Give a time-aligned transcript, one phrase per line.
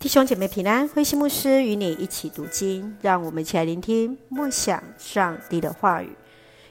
[0.00, 6.08] 弟兄姐妹平安，慧馨牧师与你一起读经，让我们一起来聆听默想上帝的话语。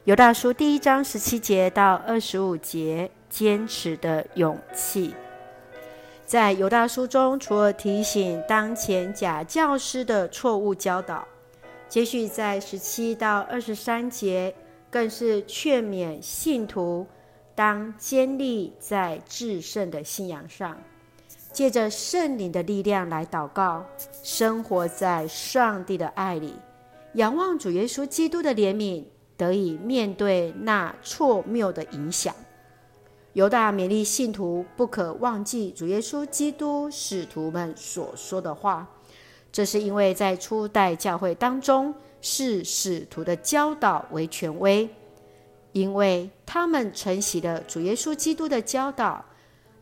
[0.06, 5.14] 犹大书第一章十七节到二十五节，坚持的勇气。
[6.26, 11.24] 在犹大书中，除了提醒当前假教师的错误教导，
[11.88, 14.56] 接续在十七到二十三节，
[14.90, 17.06] 更是劝勉信徒
[17.54, 20.76] 当坚立在至圣的信仰上。
[21.52, 23.84] 借着圣灵的力量来祷告，
[24.24, 26.54] 生活在上帝的爱里，
[27.14, 29.04] 仰望主耶稣基督的怜悯，
[29.36, 32.34] 得以面对那错谬的影响。
[33.34, 38.88] 犹大勉励信徒不可忘记主耶稣基督使徒们所说的话，
[39.52, 44.88] 这是因为在初代教会当中，视使徒的教导为权威，
[45.72, 49.26] 因为他们承袭了主耶稣基督的教导。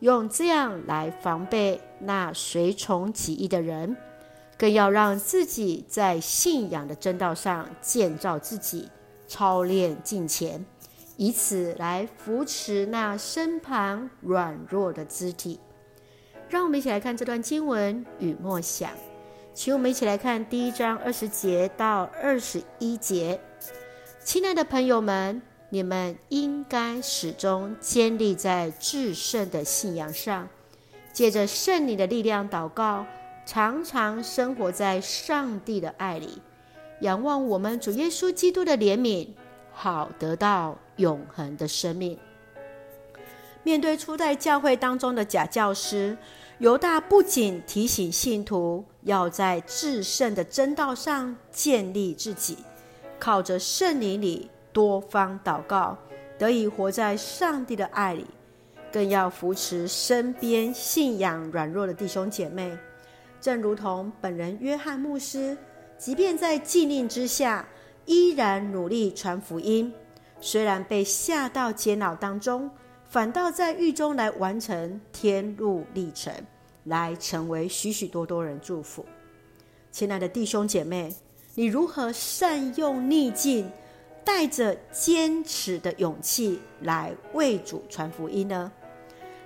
[0.00, 3.96] 用这样来防备那随从己意的人，
[4.56, 8.88] 更要让自己在信仰的正道上建造自己，
[9.26, 10.64] 操练敬虔，
[11.16, 15.58] 以此来扶持那身旁软弱的肢体。
[16.48, 18.90] 让我们一起来看这段经文与默想，
[19.52, 23.40] 请我们一起来看第一章二十节到二十一节。
[24.22, 25.42] 亲爱的朋友们。
[25.70, 30.48] 你们应该始终坚立在至圣的信仰上，
[31.12, 33.04] 借着圣灵的力量祷告，
[33.44, 36.40] 常常生活在上帝的爱里，
[37.02, 39.28] 仰望我们主耶稣基督的怜悯，
[39.70, 42.18] 好得到永恒的生命。
[43.62, 46.16] 面对初代教会当中的假教师，
[46.56, 52.56] 犹大不仅提醒信徒要在至圣的真道上建立自己，
[53.18, 54.48] 靠着圣灵里。
[54.78, 55.98] 多方祷告，
[56.38, 58.24] 得以活在上帝的爱里，
[58.92, 62.78] 更要扶持身边信仰软弱的弟兄姐妹。
[63.40, 65.58] 正如同本人约翰牧师，
[65.98, 67.68] 即便在禁令之下，
[68.06, 69.92] 依然努力传福音。
[70.40, 72.70] 虽然被下到监牢当中，
[73.02, 76.32] 反倒在狱中来完成天路历程，
[76.84, 79.04] 来成为许许多多人祝福。
[79.90, 81.12] 亲爱的弟兄姐妹，
[81.56, 83.68] 你如何善用逆境？
[84.28, 88.70] 带着坚持的勇气来为主传福音呢？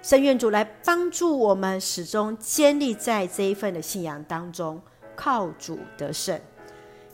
[0.03, 4.83] 圣愿主来帮助我们，始终坚立在这一份的信仰当中，
[5.15, 6.39] 靠主得胜。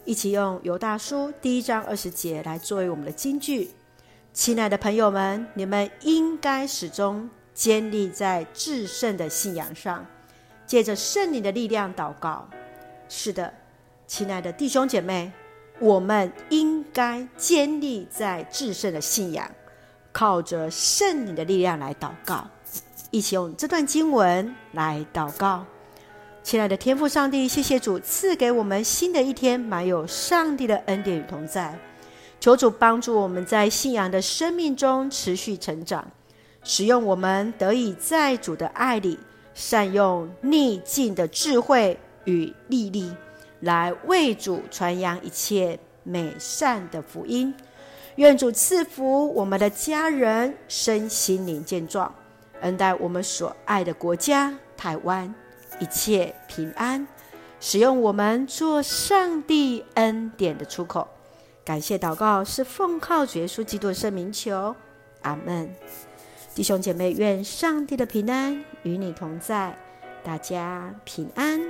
[0.07, 3.71] 一起用犹大书第一章二十节来作为我们的金句。
[4.33, 10.07] 亲爱的朋友们，你们应该始终坚立在至圣的信仰上，
[10.67, 12.49] 借着圣灵的力量祷告。
[13.11, 13.53] 是的，
[14.07, 15.31] 亲爱的弟兄姐妹。
[15.81, 19.51] 我们应该坚立在至圣的信仰，
[20.13, 22.47] 靠着圣灵的力量来祷告。
[23.11, 25.65] 一起用这段经文来祷告。
[26.43, 31.79] 亲爱的天父上帝，谢谢主赐给我们新的一天，满有上帝的恩典与同在。
[32.41, 36.11] 求主帮助我们在信仰的生命中持续成长，
[36.63, 39.19] 使用我们得以在主的爱里，
[39.55, 43.13] 善用逆境的智慧与毅力。
[43.61, 47.55] 来为主传扬一切美善的福音，
[48.17, 52.15] 愿主赐福我们的家人身心灵健壮，
[52.61, 55.35] 恩待我们所爱的国家台湾
[55.81, 57.07] 一切平安，
[57.61, 61.09] 使用我们做上帝恩典的出口。
[61.65, 64.75] 感谢祷告是奉靠主耶稣基督的圣名求，
[65.23, 65.75] 阿门。
[66.55, 69.77] 弟兄姐妹，愿上帝的平安与你同在，
[70.25, 71.61] 大家平安。